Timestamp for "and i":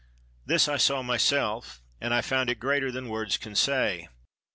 2.01-2.21